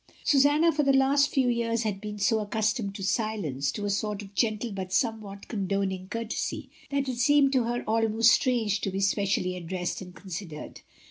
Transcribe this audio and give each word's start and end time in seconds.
Susanna 0.23 0.71
for 0.71 0.81
the 0.81 0.93
last 0.93 1.29
few 1.29 1.47
years 1.47 1.83
had 1.83 2.01
been 2.01 2.17
so 2.17 2.41
ac 2.41 2.49
customed 2.49 2.95
to 2.95 3.03
silence, 3.03 3.71
to 3.71 3.85
a 3.85 3.89
sort 3.91 4.23
of 4.23 4.33
gentle 4.33 4.71
but 4.71 4.91
somewhat 4.91 5.47
condoning 5.47 6.07
courtesy, 6.09 6.71
that 6.89 7.07
it 7.07 7.19
seemed 7.19 7.53
to 7.53 7.65
her 7.65 7.83
almost 7.83 8.31
strange 8.33 8.81
to 8.81 8.89
be 8.89 8.99
specially 8.99 9.55
addressed 9.55 10.01
and 10.01 10.15
considered. 10.15 10.81